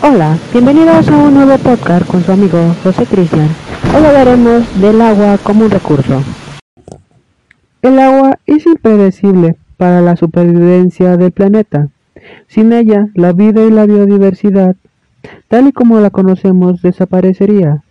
Hola, 0.00 0.38
bienvenidos 0.52 1.08
a 1.08 1.16
un 1.16 1.34
nuevo 1.34 1.58
podcast 1.58 2.06
con 2.06 2.22
su 2.22 2.30
amigo 2.30 2.58
José 2.84 3.04
Cristian. 3.04 3.48
Hoy 3.96 4.04
hablaremos 4.04 4.80
del 4.80 5.00
agua 5.00 5.38
como 5.42 5.64
un 5.64 5.70
recurso. 5.70 6.22
El 7.82 7.98
agua 7.98 8.38
es 8.46 8.64
impredecible 8.66 9.56
para 9.76 10.00
la 10.00 10.14
supervivencia 10.14 11.16
del 11.16 11.32
planeta. 11.32 11.88
Sin 12.46 12.72
ella, 12.72 13.08
la 13.14 13.32
vida 13.32 13.64
y 13.64 13.70
la 13.70 13.86
biodiversidad, 13.86 14.76
tal 15.48 15.66
y 15.66 15.72
como 15.72 15.98
la 15.98 16.10
conocemos, 16.10 16.80
desaparecería. 16.80 17.82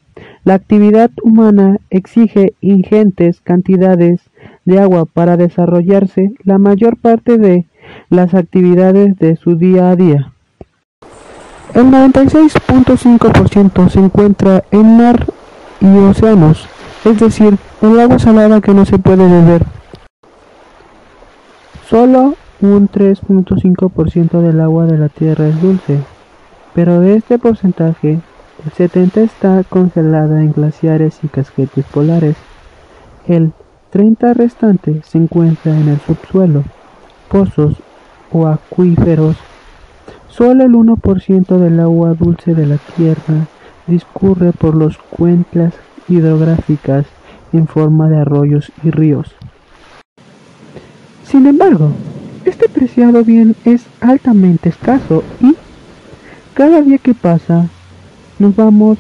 La 0.46 0.54
actividad 0.54 1.12
humana 1.24 1.78
exige 1.90 2.54
ingentes 2.62 3.42
cantidades 3.42 4.22
de 4.64 4.80
agua 4.80 5.04
para 5.06 5.36
desarrollarse 5.36 6.32
la 6.46 6.58
mayor 6.58 6.96
parte 6.96 7.38
de 7.38 7.66
las 8.10 8.34
actividades 8.34 9.18
de 9.18 9.36
su 9.36 9.58
día 9.58 9.90
a 9.90 9.98
día. 9.98 10.32
El 11.74 11.92
96.5% 11.92 13.90
se 13.90 14.00
encuentra 14.00 14.64
en 14.72 14.98
mar 14.98 15.28
y 15.82 15.98
océanos, 15.98 16.68
es 17.06 17.20
decir, 17.20 17.58
el 17.82 18.00
agua 18.00 18.20
salada 18.20 18.62
que 18.62 18.74
no 18.74 18.86
se 18.86 18.98
puede 18.98 19.28
beber. 19.28 19.66
Solo 21.88 22.36
un 22.62 22.90
3.5% 22.90 24.42
del 24.42 24.62
agua 24.62 24.86
de 24.86 24.98
la 24.98 25.10
Tierra 25.10 25.48
es 25.48 25.62
dulce, 25.62 26.00
pero 26.74 27.00
de 27.00 27.16
este 27.16 27.38
porcentaje, 27.38 28.20
el 28.66 28.72
70 28.76 29.22
está 29.22 29.64
congelada 29.70 30.42
en 30.42 30.54
glaciares 30.54 31.20
y 31.24 31.28
casquetes 31.28 31.86
polares. 31.86 32.38
El 33.28 33.52
30 33.92 34.34
restante 34.34 35.02
se 35.04 35.18
encuentra 35.18 35.78
en 35.78 35.90
el 35.90 36.00
subsuelo, 36.00 36.64
pozos 37.30 37.76
o 38.32 38.48
acuíferos 38.48 39.36
Solo 40.38 40.66
el 40.66 40.74
1% 40.74 41.58
del 41.58 41.80
agua 41.80 42.14
dulce 42.14 42.54
de 42.54 42.68
la 42.68 42.78
Tierra 42.96 43.48
discurre 43.88 44.52
por 44.52 44.76
las 44.76 44.96
cuencas 44.96 45.74
hidrográficas 46.08 47.08
en 47.54 47.66
forma 47.66 48.08
de 48.08 48.18
arroyos 48.18 48.72
y 48.84 48.92
ríos. 48.92 49.34
Sin 51.24 51.48
embargo, 51.48 51.90
este 52.46 52.70
preciado 52.70 53.24
bien 53.24 53.56
es 53.66 53.88
altamente 54.00 54.70
escaso 54.70 55.24
y 55.42 55.56
cada 56.54 56.84
día 56.84 57.00
que 57.00 57.16
pasa 57.16 57.66
nos 58.38 58.56
vamos 58.56 59.00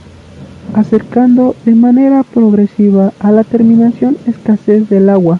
acercando 0.73 1.55
de 1.65 1.75
manera 1.75 2.23
progresiva 2.23 3.13
a 3.19 3.31
la 3.31 3.43
terminación 3.43 4.17
escasez 4.25 4.89
del 4.89 5.07
agua. 5.07 5.39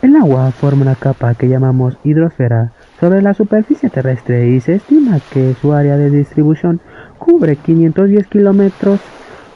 El 0.00 0.14
agua 0.14 0.52
forma 0.52 0.82
una 0.82 0.94
capa 0.94 1.34
que 1.34 1.48
llamamos 1.48 1.98
hidrosfera 2.04 2.70
sobre 3.02 3.20
la 3.20 3.34
superficie 3.34 3.90
terrestre 3.90 4.48
y 4.50 4.60
se 4.60 4.76
estima 4.76 5.18
que 5.32 5.56
su 5.60 5.72
área 5.72 5.96
de 5.96 6.08
distribución 6.08 6.80
cubre 7.18 7.56
510 7.56 8.28
kilómetros 8.28 9.00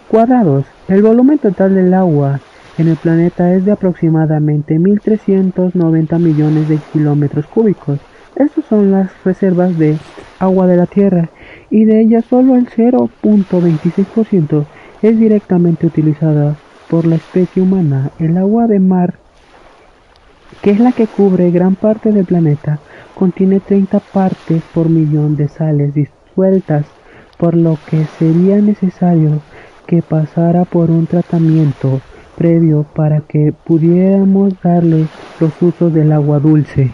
cuadrados. 0.08 0.64
El 0.88 1.02
volumen 1.02 1.38
total 1.38 1.76
del 1.76 1.94
agua 1.94 2.40
en 2.76 2.88
el 2.88 2.96
planeta 2.96 3.54
es 3.54 3.64
de 3.64 3.70
aproximadamente 3.70 4.80
1.390 4.80 6.18
millones 6.18 6.68
de 6.68 6.80
kilómetros 6.92 7.46
cúbicos. 7.46 8.00
Estas 8.34 8.64
son 8.64 8.90
las 8.90 9.12
reservas 9.24 9.78
de 9.78 9.96
agua 10.40 10.66
de 10.66 10.76
la 10.76 10.86
Tierra 10.86 11.28
y 11.70 11.84
de 11.84 12.00
ellas 12.00 12.24
solo 12.28 12.56
el 12.56 12.66
0.26% 12.66 14.64
es 15.02 15.20
directamente 15.20 15.86
utilizada 15.86 16.56
por 16.90 17.06
la 17.06 17.14
especie 17.14 17.62
humana. 17.62 18.10
El 18.18 18.38
agua 18.38 18.66
de 18.66 18.80
mar, 18.80 19.14
que 20.62 20.70
es 20.70 20.80
la 20.80 20.92
que 20.92 21.06
cubre 21.06 21.50
gran 21.50 21.76
parte 21.76 22.12
del 22.12 22.24
planeta, 22.24 22.80
contiene 23.14 23.60
30 23.60 24.00
partes 24.00 24.62
por 24.72 24.88
millón 24.88 25.36
de 25.36 25.48
sales 25.48 25.94
disueltas, 25.94 26.86
por 27.38 27.56
lo 27.56 27.78
que 27.86 28.06
sería 28.06 28.60
necesario 28.60 29.42
que 29.86 30.02
pasara 30.02 30.64
por 30.64 30.90
un 30.90 31.06
tratamiento 31.06 32.02
previo 32.36 32.84
para 32.94 33.20
que 33.20 33.52
pudiéramos 33.52 34.60
darle 34.60 35.08
los 35.38 35.60
usos 35.62 35.92
del 35.92 36.12
agua 36.12 36.40
dulce. 36.40 36.92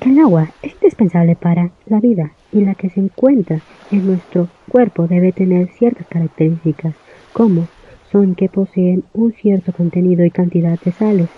El 0.00 0.18
agua 0.18 0.48
es 0.62 0.74
indispensable 0.74 1.36
para 1.36 1.70
la 1.86 2.00
vida 2.00 2.32
y 2.50 2.64
la 2.64 2.74
que 2.74 2.90
se 2.90 3.00
encuentra 3.00 3.62
en 3.90 4.06
nuestro 4.06 4.48
cuerpo 4.68 5.06
debe 5.06 5.32
tener 5.32 5.68
ciertas 5.68 6.06
características, 6.08 6.94
como 7.32 7.68
son 8.10 8.34
que 8.34 8.48
poseen 8.48 9.04
un 9.12 9.32
cierto 9.32 9.72
contenido 9.72 10.24
y 10.24 10.30
cantidad 10.30 10.78
de 10.78 10.92
sales 10.92 11.30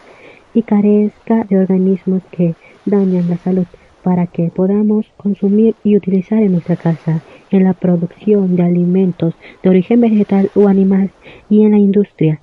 y 0.57 0.63
carezca 0.63 1.45
de 1.45 1.59
organismos 1.59 2.23
que 2.31 2.55
dañan 2.87 3.29
la 3.29 3.37
salud 3.37 3.67
para 4.03 4.27
que 4.27 4.51
podamos 4.51 5.05
consumir 5.19 5.75
y 5.85 5.97
utilizar 5.97 6.43
en 6.43 6.53
nuestra 6.53 6.77
casa, 6.77 7.21
en 7.51 7.65
la 7.65 7.75
producción 7.75 8.57
de 8.57 8.63
alimentos 8.63 9.35
de 9.63 9.69
origen 9.69 10.01
vegetal 10.01 10.51
o 10.55 10.67
animal 10.67 11.11
y 11.51 11.63
en 11.65 11.73
la 11.73 11.79
industria. 11.79 12.41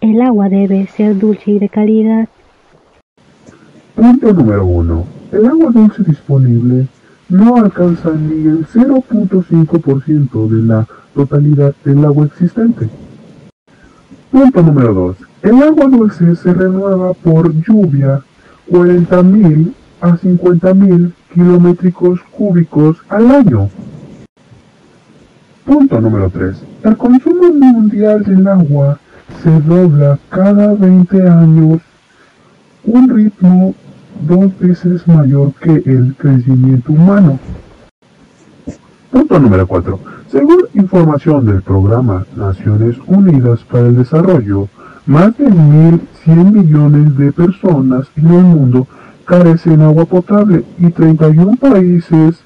El 0.00 0.22
agua 0.22 0.48
debe 0.48 0.86
ser 0.86 1.18
dulce 1.18 1.50
y 1.50 1.58
de 1.58 1.68
calidad. 1.68 2.28
Punto 3.96 4.32
número 4.32 4.64
1. 4.66 5.04
El 5.32 5.46
agua 5.46 5.72
dulce 5.72 6.04
disponible 6.04 6.86
no 7.28 7.56
alcanza 7.56 8.12
ni 8.12 8.46
el 8.46 8.64
0.5% 8.64 10.48
de 10.48 10.62
la 10.68 10.86
totalidad 11.14 11.74
del 11.84 12.04
agua 12.04 12.26
existente. 12.26 12.88
Punto 14.30 14.62
número 14.62 14.94
2. 14.94 15.29
El 15.42 15.62
agua 15.62 15.86
dulce 15.86 16.36
se 16.36 16.52
renueva 16.52 17.14
por 17.14 17.54
lluvia 17.62 18.20
40.000 18.70 19.72
a 20.02 20.10
50.000 20.10 21.12
kilométricos 21.32 22.20
cúbicos 22.30 22.98
al 23.08 23.30
año. 23.30 23.70
Punto 25.64 25.98
número 25.98 26.28
3. 26.28 26.62
El 26.82 26.96
consumo 26.98 27.54
mundial 27.54 28.22
del 28.24 28.46
agua 28.48 28.98
se 29.42 29.50
dobla 29.62 30.18
cada 30.28 30.74
20 30.74 31.26
años, 31.26 31.80
un 32.84 33.08
ritmo 33.08 33.74
dos 34.20 34.58
veces 34.58 35.08
mayor 35.08 35.54
que 35.54 35.82
el 35.86 36.14
crecimiento 36.18 36.92
humano. 36.92 37.38
Punto 39.10 39.38
número 39.38 39.66
4. 39.66 40.00
Según 40.30 40.66
información 40.74 41.46
del 41.46 41.62
programa 41.62 42.26
Naciones 42.36 42.96
Unidas 43.06 43.60
para 43.64 43.86
el 43.86 43.96
Desarrollo, 43.96 44.68
más 45.10 45.36
de 45.38 45.46
1.100 45.46 46.52
millones 46.52 47.18
de 47.18 47.32
personas 47.32 48.06
en 48.14 48.26
el 48.28 48.44
mundo 48.44 48.86
carecen 49.24 49.80
agua 49.80 50.04
potable 50.04 50.62
y 50.78 50.88
31 50.88 51.56
países 51.56 52.40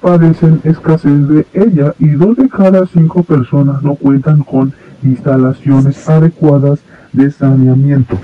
padecen 0.00 0.60
escasez 0.62 1.26
de 1.26 1.44
ella 1.52 1.92
y 1.98 2.10
dos 2.10 2.36
de 2.36 2.48
cada 2.48 2.86
cinco 2.86 3.24
personas 3.24 3.82
no 3.82 3.96
cuentan 3.96 4.44
con 4.44 4.72
instalaciones 5.02 6.08
adecuadas 6.08 6.78
de 7.12 7.32
saneamiento. 7.32 8.16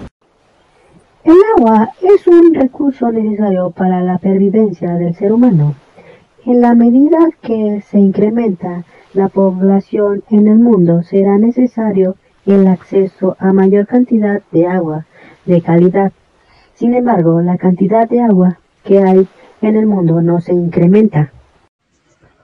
El 1.24 1.38
agua 1.56 1.88
es 2.00 2.28
un 2.28 2.54
recurso 2.54 3.10
necesario 3.10 3.70
para 3.70 4.02
la 4.02 4.18
pervivencia 4.18 4.94
del 4.94 5.16
ser 5.16 5.32
humano. 5.32 5.74
En 6.46 6.60
la 6.60 6.76
medida 6.76 7.18
que 7.42 7.82
se 7.90 7.98
incrementa 7.98 8.84
la 9.14 9.28
población 9.28 10.22
en 10.30 10.46
el 10.46 10.60
mundo, 10.60 11.02
será 11.02 11.38
necesario 11.38 12.14
el 12.46 12.66
acceso 12.66 13.36
a 13.38 13.52
mayor 13.52 13.86
cantidad 13.86 14.42
de 14.52 14.66
agua 14.66 15.06
de 15.46 15.60
calidad. 15.62 16.12
Sin 16.74 16.94
embargo, 16.94 17.40
la 17.40 17.58
cantidad 17.58 18.08
de 18.08 18.20
agua 18.20 18.58
que 18.84 19.02
hay 19.02 19.28
en 19.60 19.76
el 19.76 19.86
mundo 19.86 20.22
no 20.22 20.40
se 20.40 20.52
incrementa. 20.52 21.32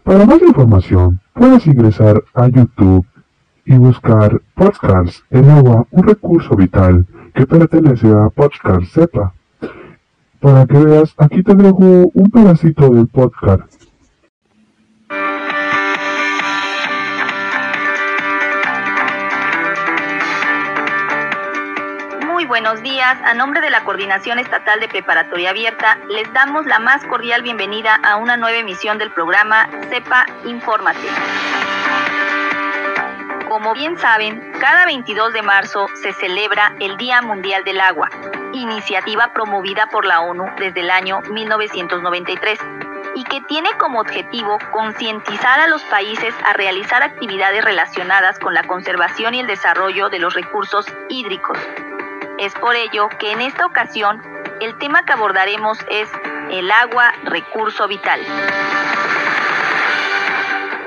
Para 0.03 0.27
más 0.27 0.41
información, 0.43 1.21
puedes 1.33 1.67
ingresar 1.67 2.23
a 2.34 2.49
YouTube 2.49 3.07
y 3.65 3.77
buscar 3.77 4.41
Podcasts 4.55 5.25
El 5.31 5.51
agua, 5.51 5.87
un 5.91 6.05
recurso 6.05 6.55
vital 6.55 7.07
que 7.34 7.47
pertenece 7.47 8.09
a 8.09 8.28
Podcast 8.31 8.84
Sepa. 8.93 9.34
Para 10.41 10.67
que 10.67 10.78
veas, 10.78 11.15
aquí 11.19 11.43
te 11.43 11.55
dejo 11.55 12.11
un 12.15 12.31
pedacito 12.31 12.91
del 12.91 13.09
podcast. 13.09 13.85
Buenos 22.44 22.83
días. 22.83 23.18
A 23.24 23.34
nombre 23.34 23.60
de 23.60 23.71
la 23.71 23.83
Coordinación 23.83 24.38
Estatal 24.38 24.78
de 24.78 24.88
Preparatoria 24.88 25.50
Abierta, 25.50 25.98
les 26.09 26.30
damos 26.33 26.66
la 26.66 26.78
más 26.78 27.03
cordial 27.06 27.42
bienvenida 27.42 27.98
a 28.03 28.16
una 28.16 28.36
nueva 28.36 28.59
emisión 28.59 28.98
del 28.98 29.10
programa 29.10 29.68
CEPA 29.88 30.27
Infórmate. 30.44 31.09
Como 33.48 33.72
bien 33.72 33.97
saben, 33.97 34.53
cada 34.60 34.84
22 34.84 35.33
de 35.33 35.42
marzo 35.42 35.86
se 36.03 36.12
celebra 36.12 36.74
el 36.78 36.97
Día 36.98 37.22
Mundial 37.22 37.65
del 37.65 37.80
Agua, 37.80 38.10
iniciativa 38.53 39.32
promovida 39.32 39.86
por 39.86 40.04
la 40.04 40.21
ONU 40.21 40.44
desde 40.59 40.80
el 40.80 40.91
año 40.91 41.22
1993 41.30 42.59
y 43.15 43.24
que 43.24 43.41
tiene 43.41 43.71
como 43.78 44.00
objetivo 44.00 44.59
concientizar 44.72 45.59
a 45.59 45.68
los 45.68 45.82
países 45.84 46.34
a 46.44 46.53
realizar 46.53 47.03
actividades 47.03 47.65
relacionadas 47.65 48.39
con 48.39 48.53
la 48.53 48.62
conservación 48.65 49.34
y 49.34 49.41
el 49.41 49.47
desarrollo 49.47 50.10
de 50.10 50.18
los 50.18 50.34
recursos 50.34 50.86
hídricos, 51.09 51.59
es 52.38 52.53
por 52.54 52.77
ello 52.77 53.09
que 53.18 53.33
en 53.33 53.41
esta 53.41 53.66
ocasión 53.66 54.22
el 54.60 54.77
tema 54.78 55.04
que 55.04 55.12
abordaremos 55.12 55.78
es 55.91 56.09
el 56.50 56.71
agua, 56.71 57.12
recurso 57.24 57.88
vital. 57.88 58.21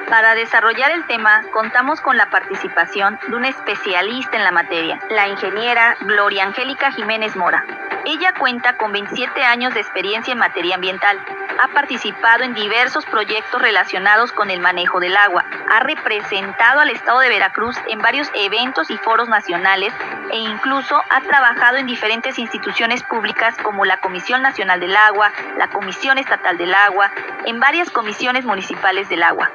Para 0.10 0.34
desarrollar 0.34 0.92
el 0.92 1.06
tema, 1.06 1.44
contamos 1.54 2.02
con 2.02 2.18
la 2.18 2.30
participación 2.32 3.20
de 3.28 3.36
una 3.36 3.50
especialista 3.50 4.38
en 4.38 4.44
la 4.44 4.52
materia, 4.52 5.00
la 5.10 5.28
ingeniera 5.28 5.98
Gloria 6.02 6.46
Angélica 6.46 6.92
Jiménez 6.92 7.36
Mora. 7.36 7.64
Ella 8.06 8.34
cuenta 8.34 8.76
con 8.78 8.92
27 8.92 9.44
años 9.44 9.74
de 9.76 9.82
experiencia 9.82 10.32
en 10.32 10.40
materia 10.40 10.76
ambiental. 10.76 11.20
Ha 11.62 11.68
participado 11.74 12.44
en 12.44 12.54
diversos 12.54 13.06
proyectos 13.06 13.62
relacionados 13.62 14.32
con 14.32 14.50
el 14.50 14.62
manejo 14.62 15.02
del 15.02 15.18
agua. 15.18 15.44
Ha 15.70 15.82
representado 15.82 16.80
al 16.80 16.90
Estado 16.90 17.20
de 17.20 17.28
Veracruz 17.28 17.76
en 17.90 18.00
varios 18.00 18.32
eventos 18.34 18.90
y 18.90 18.98
foros 18.98 19.28
nacionales 19.28 19.94
e 20.32 20.38
incluso 20.38 21.02
ha 21.10 21.22
trabajado 21.22 21.78
en 21.78 21.86
diferentes 21.86 22.40
instituciones 22.40 23.04
públicas 23.04 23.58
como 23.62 23.84
la 23.84 23.98
Comisión 23.98 24.42
Nacional 24.42 24.80
del 24.80 24.96
Agua, 24.96 25.34
la 25.58 25.68
Comisión 25.68 26.18
Estatal 26.18 26.58
del 26.58 26.74
Agua, 26.74 27.12
en 27.46 27.60
varias 27.60 27.90
comisiones 27.90 28.46
municipales 28.46 29.10
del 29.10 29.24
agua. 29.24 29.52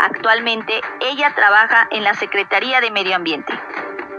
Actualmente 0.00 0.80
ella 1.00 1.32
trabaja 1.36 1.86
en 1.92 2.02
la 2.02 2.14
Secretaría 2.14 2.80
de 2.80 2.90
Medio 2.90 3.14
Ambiente. 3.14 3.52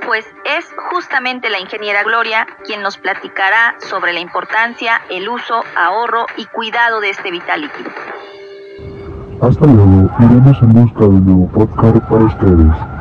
Pues 0.05 0.25
es 0.45 0.65
justamente 0.91 1.49
la 1.49 1.59
ingeniera 1.59 2.03
Gloria 2.03 2.45
quien 2.65 2.81
nos 2.81 2.97
platicará 2.97 3.75
sobre 3.79 4.13
la 4.13 4.19
importancia, 4.19 5.01
el 5.09 5.29
uso, 5.29 5.63
ahorro 5.75 6.25
y 6.37 6.45
cuidado 6.45 6.99
de 6.99 7.09
este 7.09 7.31
vital 7.31 7.61
líquido. 7.61 7.91
Hasta 9.41 9.65
luego, 9.65 10.09
iremos 10.19 10.61
en 10.61 10.73
busca 10.73 10.99
de 10.99 11.07
un 11.07 11.25
nuevo 11.25 11.47
podcast 11.51 11.97
para 12.09 12.23
ustedes. 12.23 12.92